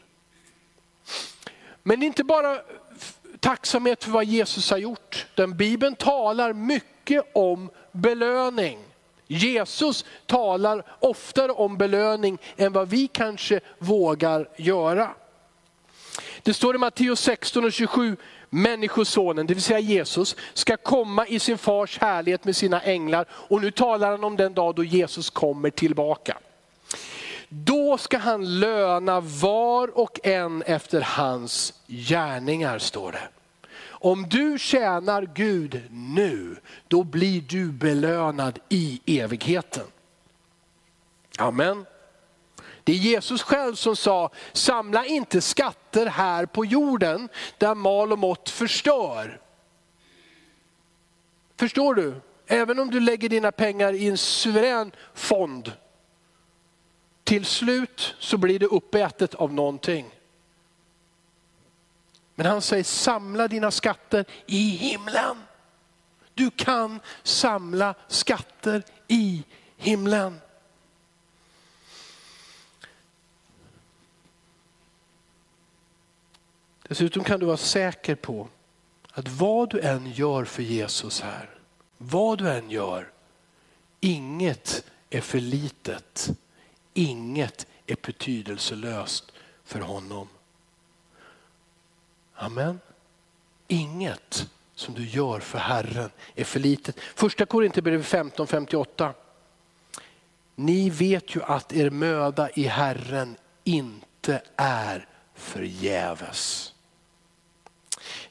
[1.82, 2.60] Men inte bara
[3.40, 5.26] tacksamhet för vad Jesus har gjort.
[5.34, 8.78] Den Bibeln talar mycket om belöning.
[9.26, 15.14] Jesus talar oftare om belöning än vad vi kanske vågar göra.
[16.42, 18.16] Det står i Matteus 16 och 27,
[18.54, 23.26] Människosonen, det vill säga Jesus, ska komma i sin fars härlighet med sina änglar.
[23.30, 26.38] Och nu talar han om den dag då Jesus kommer tillbaka.
[27.48, 33.28] Då ska han löna var och en efter hans gärningar, står det.
[33.84, 36.56] Om du tjänar Gud nu,
[36.88, 39.86] då blir du belönad i evigheten.
[41.38, 41.84] Amen.
[42.84, 48.18] Det är Jesus själv som sa, samla inte skatter här på jorden där mal och
[48.18, 49.40] mått förstör.
[51.56, 52.20] Förstår du?
[52.46, 55.72] Även om du lägger dina pengar i en suverän fond,
[57.24, 60.14] till slut så blir det uppätet av någonting.
[62.34, 65.42] Men han säger samla dina skatter i himlen.
[66.34, 69.44] Du kan samla skatter i
[69.76, 70.40] himlen.
[76.88, 78.48] Dessutom kan du vara säker på
[79.12, 81.50] att vad du än gör för Jesus här,
[81.98, 83.10] vad du än gör,
[84.00, 86.30] inget är för litet.
[86.94, 89.32] Inget är betydelselöst
[89.64, 90.28] för honom.
[92.34, 92.80] Amen.
[93.68, 97.00] Inget som du gör för Herren är för litet.
[97.00, 99.12] Första Korinthierbrevet 15.58.
[100.54, 106.71] Ni vet ju att er möda i Herren inte är förgäves.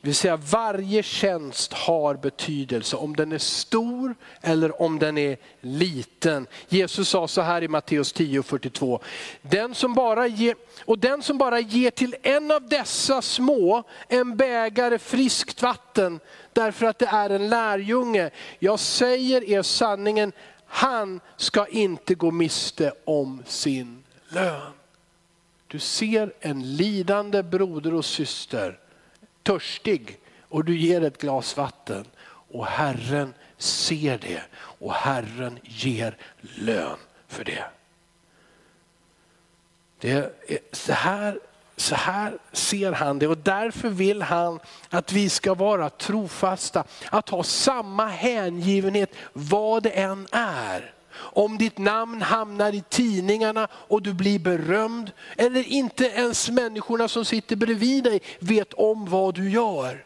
[0.01, 5.37] Det vill säga varje tjänst har betydelse, om den är stor eller om den är
[5.61, 6.47] liten.
[6.69, 8.99] Jesus sa så här i Matteus 10.42,
[9.41, 10.55] den som bara ger,
[10.85, 16.19] och den som bara ger till en av dessa små en bägare friskt vatten,
[16.53, 18.29] därför att det är en lärjunge.
[18.59, 20.31] Jag säger er sanningen,
[20.65, 24.71] han ska inte gå miste om sin lön.
[25.67, 28.79] Du ser en lidande broder och syster,
[29.43, 30.17] törstig
[30.49, 32.05] och du ger ett glas vatten
[32.51, 37.63] och Herren ser det och Herren ger lön för det.
[39.99, 40.29] det är,
[40.71, 41.39] så, här,
[41.77, 47.29] så här ser han det och därför vill han att vi ska vara trofasta, att
[47.29, 50.93] ha samma hängivenhet vad det än är.
[51.15, 57.25] Om ditt namn hamnar i tidningarna och du blir berömd, eller inte ens människorna som
[57.25, 60.05] sitter bredvid dig vet om vad du gör.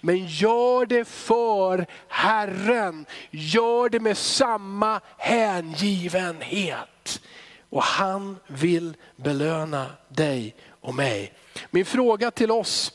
[0.00, 7.20] Men gör det för Herren, gör det med samma hängivenhet.
[7.70, 11.32] Och han vill belöna dig och mig.
[11.70, 12.92] Min fråga till oss,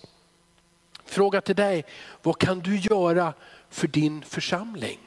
[1.05, 1.85] fråga till dig,
[2.21, 3.33] vad kan du göra
[3.69, 4.99] för din församling?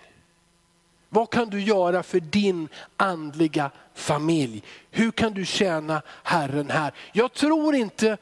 [1.14, 4.62] Vad kan du göra för din andliga familj?
[4.90, 6.92] Hur kan du tjäna Herren här?
[7.12, 8.16] Jag tror inte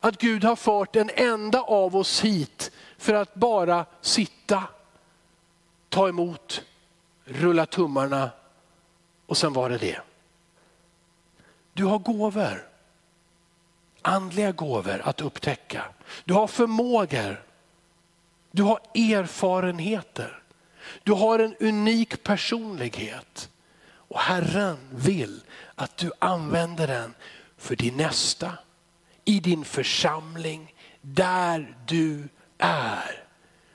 [0.00, 4.62] att Gud har fört en enda av oss hit för att bara sitta,
[5.88, 6.62] ta emot,
[7.24, 8.30] rulla tummarna
[9.26, 10.00] och sen var det det.
[11.72, 12.68] Du har gåvor,
[14.02, 15.84] andliga gåvor att upptäcka.
[16.24, 17.44] Du har förmågor,
[18.50, 20.41] du har erfarenheter.
[21.02, 23.48] Du har en unik personlighet
[24.12, 25.40] och Herren vill
[25.74, 27.14] att du använder den
[27.58, 28.52] för din nästa,
[29.24, 32.28] i din församling, där du
[32.58, 33.24] är.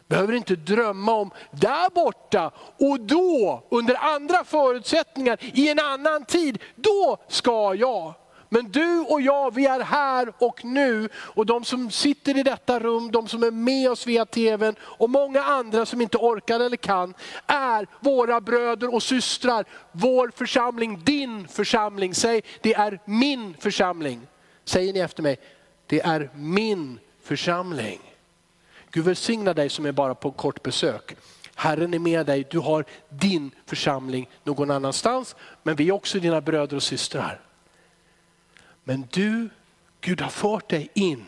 [0.08, 6.60] Behöver inte drömma om där borta och då, under andra förutsättningar, i en annan tid,
[6.76, 8.14] då ska jag.
[8.50, 11.10] Men du och jag, vi är här och nu.
[11.16, 15.10] Och de som sitter i detta rum, de som är med oss via tvn och
[15.10, 17.14] många andra som inte orkar eller kan,
[17.48, 19.66] är våra bröder och systrar.
[19.92, 22.14] Vår församling, din församling.
[22.14, 24.28] Säg, det är min församling.
[24.66, 25.38] Säger ni efter mig,
[25.86, 28.00] det är min församling.
[28.92, 31.16] Gud välsigna dig som är bara på kort besök.
[31.56, 36.42] Herren är med dig, du har din församling någon annanstans, men vi är också dina
[36.42, 37.47] bröder och systrar.
[38.88, 39.50] Men du,
[40.02, 41.26] Gud har fört dig in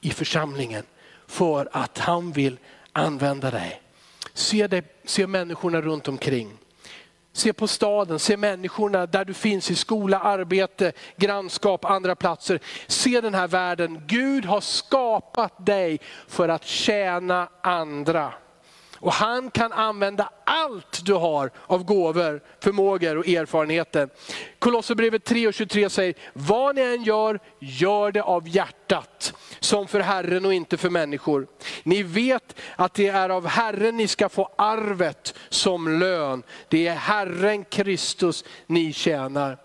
[0.00, 0.84] i församlingen
[1.26, 2.58] för att han vill
[2.92, 3.82] använda dig.
[4.34, 6.52] Se, dig, se människorna runt omkring.
[7.32, 12.60] Se på staden, se människorna där du finns i skola, arbete, grannskap, andra platser.
[12.86, 14.02] Se den här världen.
[14.06, 18.32] Gud har skapat dig för att tjäna andra.
[19.00, 24.08] Och han kan använda allt du har av gåvor, förmågor och erfarenheter.
[24.58, 29.34] Kolosserbrevet 3 och 23 säger, vad ni än gör, gör det av hjärtat.
[29.60, 31.46] Som för Herren och inte för människor.
[31.82, 36.42] Ni vet att det är av Herren ni ska få arvet som lön.
[36.68, 39.58] Det är Herren Kristus ni tjänar.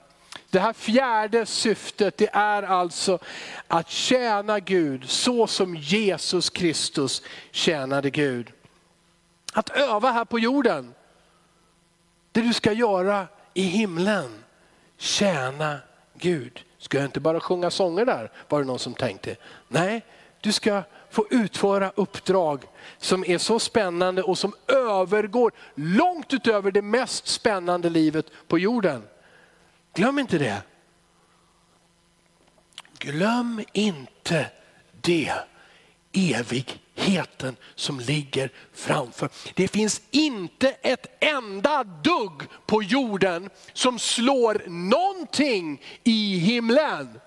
[0.49, 3.19] Det här fjärde syftet det är alltså
[3.67, 7.21] att tjäna Gud så som Jesus Kristus
[7.51, 8.51] tjänade Gud.
[9.55, 10.93] Att öva här på jorden.
[12.31, 14.43] Det du ska göra i himlen.
[14.97, 15.79] Tjäna
[16.13, 16.65] Gud.
[16.77, 19.35] Ska jag inte bara sjunga sånger där, var det någon som tänkte.
[19.67, 20.05] Nej,
[20.41, 22.63] du ska få utföra uppdrag
[22.97, 29.03] som är så spännande och som övergår långt utöver det mest spännande livet på jorden.
[29.93, 30.61] Glöm inte det.
[32.97, 34.51] Glöm inte
[35.01, 35.33] det.
[36.11, 39.29] Evig evigheten som ligger framför.
[39.53, 47.19] Det finns inte ett enda dugg på jorden som slår någonting i himlen.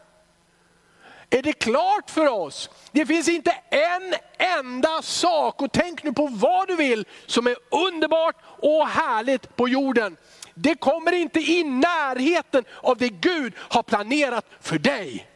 [1.31, 2.71] Är det klart för oss?
[2.93, 4.15] Det finns inte en
[4.59, 9.69] enda sak, och tänk nu på vad du vill, som är underbart och härligt på
[9.69, 10.17] jorden.
[10.55, 15.29] Det kommer inte i närheten av det Gud har planerat för dig.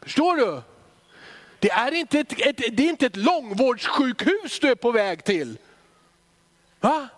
[0.00, 0.62] Förstår du?
[1.62, 5.58] Det är inte ett, ett, det är inte ett långvårdssjukhus du är på väg till.
[6.80, 7.08] Va?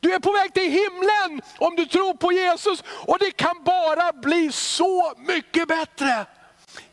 [0.00, 4.12] Du är på väg till himlen om du tror på Jesus och det kan bara
[4.12, 6.26] bli så mycket bättre.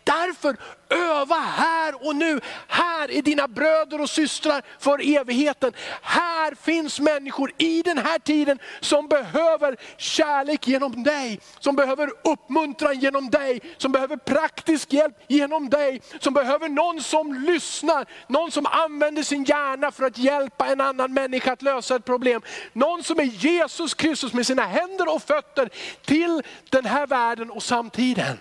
[0.05, 0.57] Därför
[0.89, 2.39] öva här och nu.
[2.67, 5.73] Här är dina bröder och systrar för evigheten.
[6.01, 11.39] Här finns människor i den här tiden som behöver kärlek genom dig.
[11.59, 13.61] Som behöver uppmuntran genom dig.
[13.77, 16.01] Som behöver praktisk hjälp genom dig.
[16.19, 18.05] Som behöver någon som lyssnar.
[18.27, 22.41] Någon som använder sin hjärna för att hjälpa en annan människa att lösa ett problem.
[22.73, 25.69] Någon som är Jesus Kristus med sina händer och fötter
[26.05, 28.37] till den här världen och samtiden.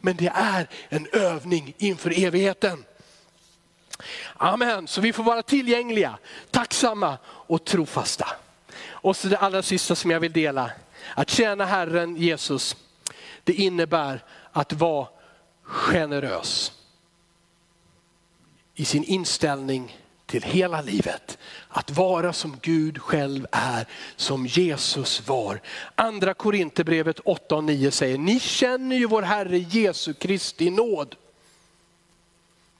[0.00, 2.84] Men det är en övning inför evigheten.
[4.36, 6.18] Amen, så vi får vara tillgängliga,
[6.50, 8.28] tacksamma och trofasta.
[8.86, 10.70] Och så det allra sista som jag vill dela.
[11.14, 12.76] Att tjäna Herren Jesus,
[13.44, 15.08] det innebär att vara
[15.62, 16.72] generös
[18.74, 21.38] i sin inställning till hela livet.
[21.68, 25.60] Att vara som Gud själv är, som Jesus var.
[25.94, 31.16] Andra Korinthierbrevet 8 och 9 säger, ni känner ju vår Herre Jesu Kristi nåd.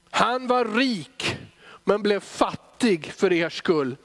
[0.09, 1.37] Han var rik
[1.83, 3.95] men blev fattig för er skull.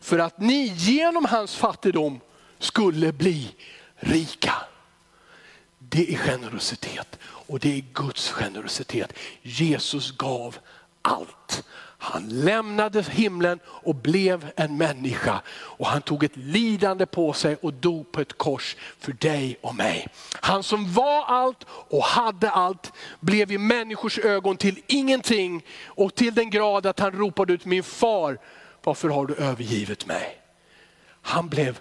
[0.00, 2.20] För att ni genom hans fattigdom
[2.58, 3.54] skulle bli
[3.96, 4.54] rika.
[5.78, 9.12] Det är generositet och det är Guds generositet.
[9.42, 10.58] Jesus gav
[11.02, 11.64] allt.
[12.04, 15.40] Han lämnade himlen och blev en människa.
[15.50, 19.74] Och han tog ett lidande på sig och dog på ett kors för dig och
[19.74, 20.08] mig.
[20.40, 26.34] Han som var allt och hade allt blev i människors ögon till ingenting och till
[26.34, 28.38] den grad att han ropade ut min far,
[28.82, 30.40] varför har du övergivit mig?
[31.22, 31.78] Han blev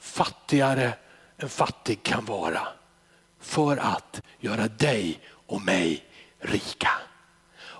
[0.00, 0.92] fattigare
[1.38, 2.68] än fattig kan vara
[3.40, 6.04] för att göra dig och mig
[6.38, 6.90] rika.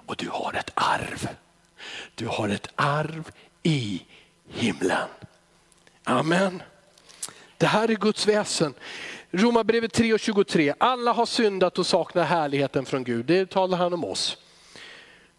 [0.06, 1.28] Och du har ett arv.
[2.14, 3.30] Du har ett arv
[3.62, 4.02] i
[4.48, 5.08] himlen.
[6.04, 6.62] Amen.
[7.56, 8.74] Det här är Guds väsen.
[9.30, 10.74] Romarbrevet 3 och 23.
[10.78, 13.26] Alla har syndat och saknar härligheten från Gud.
[13.26, 14.36] Det talar han om oss.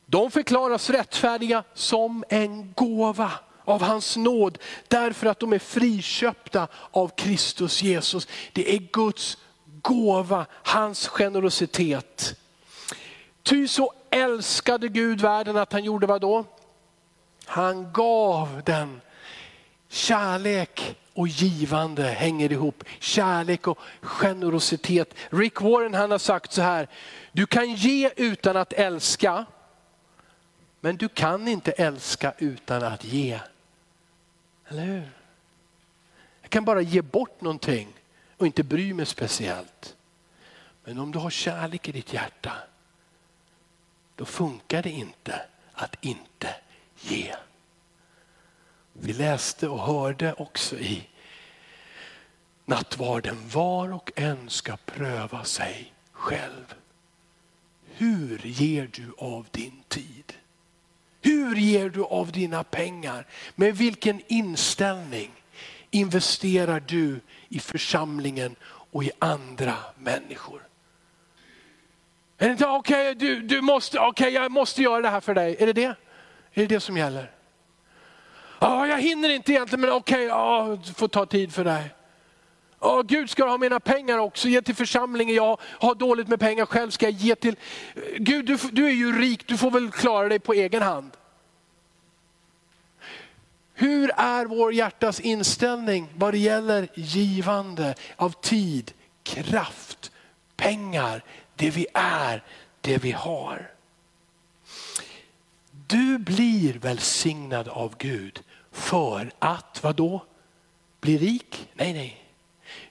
[0.05, 3.31] De förklaras rättfärdiga som en gåva
[3.65, 8.27] av hans nåd därför att de är friköpta av Kristus Jesus.
[8.53, 9.37] Det är Guds
[9.81, 12.35] gåva, hans generositet.
[13.43, 16.45] Ty så älskade Gud världen att han gjorde vad då?
[17.45, 19.01] Han gav den.
[19.89, 22.83] Kärlek och givande hänger ihop.
[22.99, 25.13] Kärlek och generositet.
[25.29, 26.87] Rick Warren han har sagt så här,
[27.31, 29.45] du kan ge utan att älska,
[30.79, 33.39] men du kan inte älska utan att ge.
[34.67, 35.11] Eller hur?
[36.41, 37.93] Jag kan bara ge bort någonting
[38.37, 39.95] och inte bry mig speciellt.
[40.83, 42.51] Men om du har kärlek i ditt hjärta,
[44.15, 45.41] då funkar det inte
[45.73, 46.55] att inte
[47.01, 47.35] ge.
[48.93, 51.07] Vi läste och hörde också i
[52.65, 56.73] nattvarden, var och en ska pröva sig själv.
[57.93, 60.33] Hur ger du av din tid?
[61.21, 63.27] Hur ger du av dina pengar?
[63.55, 65.31] Med vilken inställning
[65.91, 70.61] investerar du i församlingen och i andra människor?
[72.41, 75.35] Är det inte okej, okay, du, du måste, okay, jag måste göra det här för
[75.35, 75.55] dig.
[75.59, 75.83] Är det det?
[75.83, 75.95] Är
[76.53, 77.31] det det som gäller?
[78.59, 81.89] Ja, jag hinner inte egentligen men okej, okay, ja, får ta tid för dig.
[82.79, 85.35] Oh, Gud ska ha mina pengar också, ge till församlingen.
[85.35, 87.55] Jag har dåligt med pengar själv, ska jag ge till...
[88.17, 91.11] Gud, du, du är ju rik, du får väl klara dig på egen hand.
[93.73, 98.91] Hur är vår hjärtas inställning vad det gäller givande av tid,
[99.23, 100.11] kraft,
[100.55, 101.23] pengar,
[101.61, 102.43] det vi är,
[102.81, 103.71] det vi har.
[105.87, 110.25] Du blir välsignad av Gud för att, vad då?
[111.01, 111.69] Bli rik?
[111.73, 112.25] Nej, nej.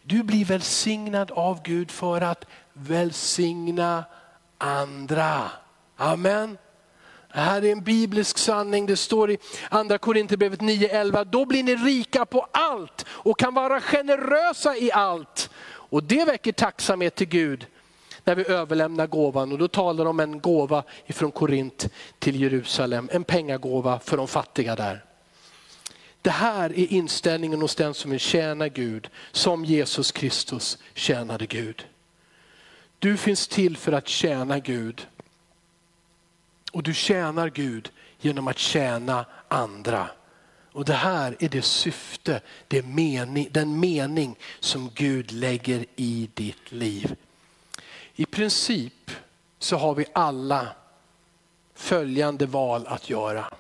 [0.03, 4.05] Du blir välsignad av Gud för att välsigna
[4.59, 5.51] andra.
[5.97, 6.59] Amen.
[7.33, 11.25] Det här är en biblisk sanning, det står i andra Korinthierbrevet 9.11.
[11.25, 15.51] Då blir ni rika på allt och kan vara generösa i allt.
[15.67, 17.67] Och det väcker tacksamhet till Gud
[18.31, 19.53] när vi överlämnar gåvan.
[19.53, 24.29] Och då talar de om en gåva ifrån Korint till Jerusalem, en pengagåva för de
[24.29, 25.05] fattiga där.
[26.23, 31.87] Det här är inställningen hos den som vill tjäna Gud, som Jesus Kristus tjänade Gud.
[32.99, 35.07] Du finns till för att tjäna Gud.
[36.73, 40.09] Och du tjänar Gud genom att tjäna andra.
[40.73, 46.73] Och det här är det syfte, det mening, den mening som Gud lägger i ditt
[46.73, 47.17] liv.
[48.21, 49.11] I princip
[49.59, 50.69] så har vi alla
[51.75, 53.55] följande val att göra.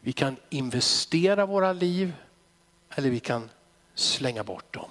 [0.00, 2.14] Vi kan investera våra liv
[2.90, 3.50] eller vi kan
[3.94, 4.90] slänga bort dem.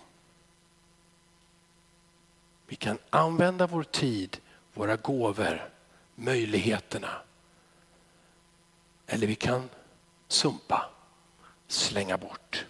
[2.68, 4.38] Vi kan använda vår tid,
[4.74, 5.70] våra gåvor,
[6.16, 7.22] möjligheterna.
[9.08, 9.70] Eller vi kan
[10.28, 10.90] sumpa,
[11.68, 12.66] slänga bort.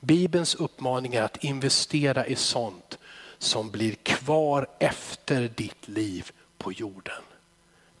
[0.00, 2.98] Bibelns uppmaning är att investera i sånt
[3.38, 7.22] som blir kvar efter ditt liv på jorden.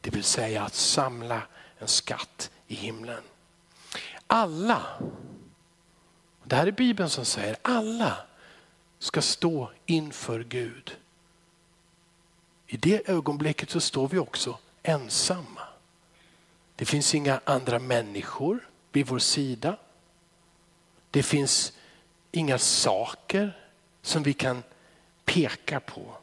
[0.00, 1.42] Det vill säga att samla
[1.78, 3.22] en skatt i himlen.
[4.26, 4.82] Alla,
[6.44, 8.16] det här är Bibeln som säger, alla
[8.98, 10.96] ska stå inför Gud.
[12.66, 15.60] I det ögonblicket så står vi också ensamma.
[16.76, 19.76] Det finns inga andra människor vid vår sida.
[21.10, 21.72] Det finns
[22.32, 23.58] inga saker
[24.02, 24.62] som vi kan
[25.36, 26.16] pekar på.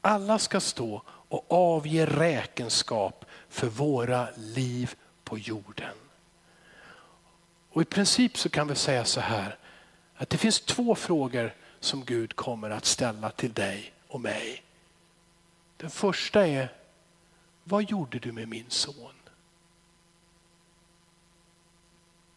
[0.00, 4.94] Alla ska stå och avge räkenskap för våra liv
[5.24, 5.94] på jorden.
[7.70, 9.56] Och I princip så kan vi säga så här,
[10.16, 14.62] att det finns två frågor som Gud kommer att ställa till dig och mig.
[15.76, 16.72] Den första är,
[17.64, 19.14] vad gjorde du med min son?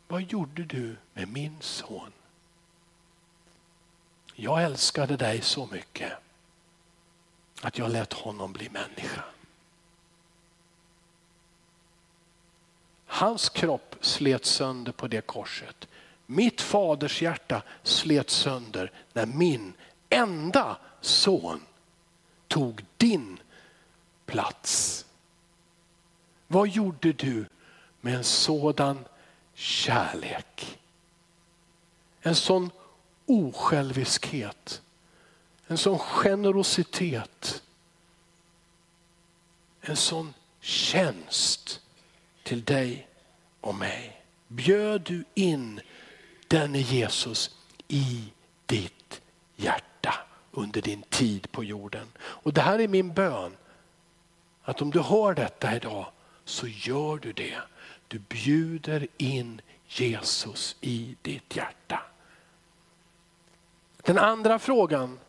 [0.07, 2.11] Vad gjorde du med min son?
[4.36, 6.13] Jag älskade dig så mycket
[7.61, 9.23] att jag lät honom bli människa.
[13.05, 15.88] Hans kropp slet sönder på det korset.
[16.25, 19.73] Mitt faders hjärta slet sönder när min
[20.09, 21.61] enda son
[22.47, 23.39] tog din
[24.25, 25.05] plats.
[26.47, 27.45] Vad gjorde du
[28.01, 29.05] med en sådan
[29.53, 30.79] kärlek?
[32.21, 32.69] En sån
[33.26, 34.82] osjälviskhet,
[35.67, 37.63] en sån generositet,
[39.82, 41.82] en sån tjänst
[42.43, 43.07] till dig
[43.61, 44.21] och mig.
[44.47, 45.82] Bjöd du in
[46.47, 47.55] denne Jesus
[47.88, 48.24] i
[48.65, 49.21] ditt
[49.55, 50.13] hjärta
[50.51, 52.07] under din tid på jorden.
[52.19, 53.57] Och det här är min bön.
[54.63, 56.05] Att om du hör detta idag
[56.45, 57.57] så gör du det.
[58.07, 62.01] Du bjuder in Jesus i ditt hjärta.
[64.04, 65.20] Den andra frågan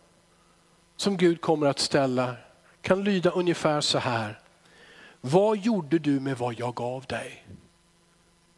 [0.97, 2.37] som Gud kommer att ställa
[2.81, 4.41] kan lyda ungefär så här.
[5.20, 7.47] Vad gjorde du med vad jag gav dig?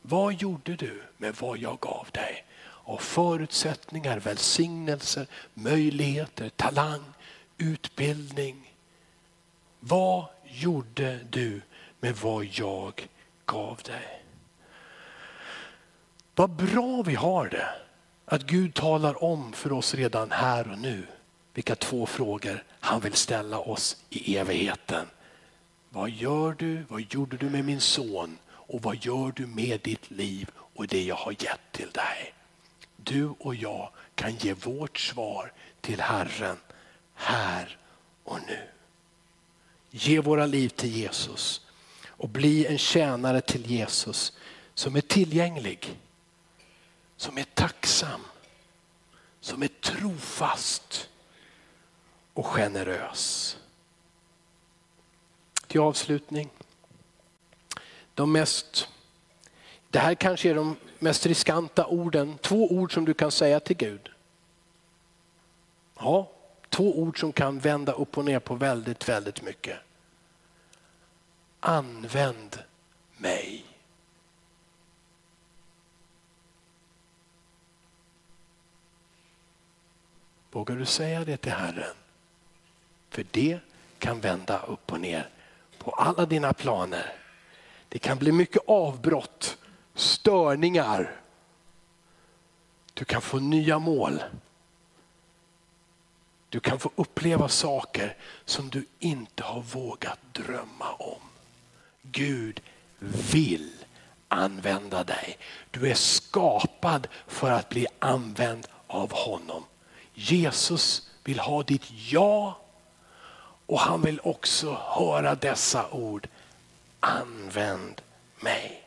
[0.02, 2.44] Vad gjorde du med vad jag gav dig?
[2.84, 7.04] Av förutsättningar, välsignelser, möjligheter, talang,
[7.58, 8.74] utbildning.
[9.80, 11.60] Vad gjorde du
[12.00, 13.08] med vad jag
[13.46, 14.22] gav dig?
[16.34, 17.85] Vad bra vi har det
[18.26, 21.06] att Gud talar om för oss redan här och nu
[21.54, 25.06] vilka två frågor han vill ställa oss i evigheten.
[25.88, 26.84] Vad gör du?
[26.88, 28.38] Vad gjorde du med min son?
[28.48, 32.34] Och vad gör du med ditt liv och det jag har gett till dig?
[32.96, 36.56] Du och jag kan ge vårt svar till Herren
[37.14, 37.78] här
[38.24, 38.58] och nu.
[39.90, 41.60] Ge våra liv till Jesus
[42.06, 44.32] och bli en tjänare till Jesus
[44.74, 45.98] som är tillgänglig,
[47.16, 48.20] som är tacksam,
[49.40, 51.08] som är trofast
[52.34, 53.56] och generös.
[55.66, 56.50] Till avslutning.
[58.14, 58.88] De mest,
[59.90, 63.76] det här kanske är de mest riskanta orden, två ord som du kan säga till
[63.76, 64.10] Gud.
[65.98, 66.30] Ja,
[66.68, 69.78] två ord som kan vända upp och ner på väldigt, väldigt mycket.
[71.60, 72.58] Använd
[73.16, 73.65] mig.
[80.56, 81.96] Vågar du säga det till Herren?
[83.10, 83.58] För det
[83.98, 85.28] kan vända upp och ner
[85.78, 87.14] på alla dina planer.
[87.88, 89.58] Det kan bli mycket avbrott,
[89.94, 91.20] störningar.
[92.94, 94.22] Du kan få nya mål.
[96.48, 101.20] Du kan få uppleva saker som du inte har vågat drömma om.
[102.02, 102.60] Gud
[103.32, 103.72] vill
[104.28, 105.38] använda dig.
[105.70, 109.64] Du är skapad för att bli använd av honom.
[110.18, 112.58] Jesus vill ha ditt ja
[113.66, 116.28] och han vill också höra dessa ord.
[117.00, 118.00] Använd
[118.40, 118.82] mig.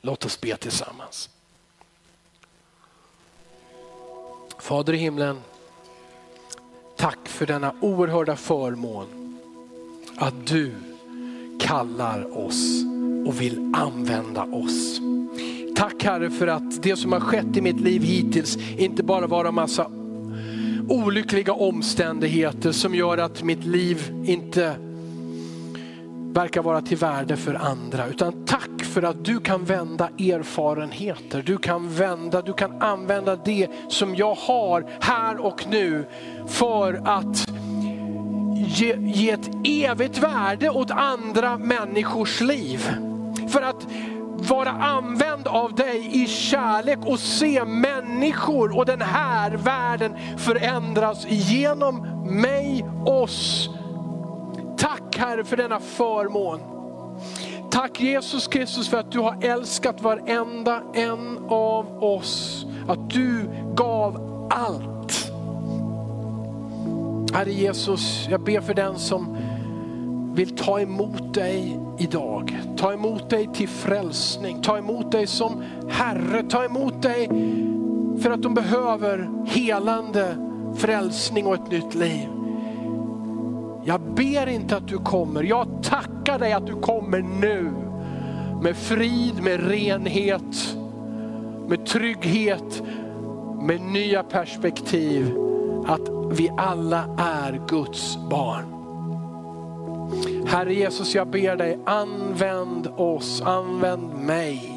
[0.00, 1.30] Låt oss be tillsammans.
[4.58, 5.40] Fader i himlen,
[6.96, 9.38] tack för denna oerhörda förmån
[10.16, 10.74] att du
[11.60, 12.82] kallar oss
[13.26, 15.00] och vill använda oss.
[15.76, 19.44] Tack Herre för att det som har skett i mitt liv hittills inte bara var
[19.44, 19.90] en massa
[20.88, 24.76] olyckliga omständigheter som gör att mitt liv inte
[26.34, 28.06] verkar vara till värde för andra.
[28.06, 31.42] Utan tack för att du kan vända erfarenheter.
[31.46, 36.06] Du kan vända, du kan använda det som jag har här och nu
[36.48, 37.48] för att
[38.54, 42.90] ge, ge ett evigt värde åt andra människors liv.
[43.48, 43.86] För att
[44.36, 51.96] vara använd av dig i kärlek och se människor och den här världen förändras genom
[52.40, 53.68] mig, oss.
[54.78, 56.60] Tack Herre för denna förmån.
[57.70, 62.66] Tack Jesus Kristus för att du har älskat varenda en av oss.
[62.88, 64.20] Att du gav
[64.50, 65.30] allt.
[67.34, 69.36] Herre Jesus, jag ber för den som
[70.34, 72.60] vill ta emot dig idag.
[72.76, 77.28] Ta emot dig till frälsning, ta emot dig som Herre, ta emot dig
[78.20, 80.36] för att de behöver helande,
[80.76, 82.28] frälsning och ett nytt liv.
[83.84, 87.72] Jag ber inte att du kommer, jag tackar dig att du kommer nu.
[88.62, 90.76] Med frid, med renhet,
[91.68, 92.82] med trygghet,
[93.60, 95.34] med nya perspektiv.
[95.86, 98.73] Att vi alla är Guds barn.
[100.46, 104.70] Herre Jesus, jag ber dig, använd oss, använd mig.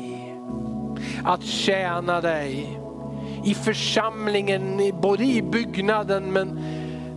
[1.24, 2.80] Att tjäna dig
[3.46, 6.60] i församlingen, både i byggnaden men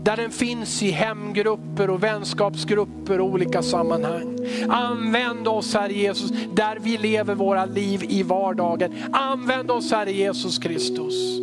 [0.02, 4.38] där den finns i hemgrupper och vänskapsgrupper och olika sammanhang.
[4.68, 8.92] Använd oss Herre Jesus där vi lever våra liv i vardagen.
[9.12, 11.40] Använd oss Herre Jesus Kristus.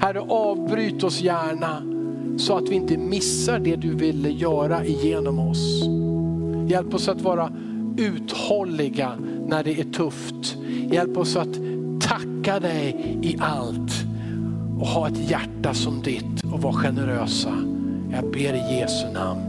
[0.00, 1.95] Herre avbryt oss gärna
[2.36, 5.82] så att vi inte missar det du ville göra igenom oss.
[6.68, 7.52] Hjälp oss att vara
[7.96, 9.12] uthålliga
[9.46, 10.56] när det är tufft.
[10.90, 11.58] Hjälp oss att
[12.00, 13.92] tacka dig i allt
[14.80, 17.52] och ha ett hjärta som ditt och vara generösa.
[18.12, 19.40] Jag ber i Jesu namn.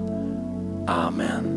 [0.88, 1.57] Amen.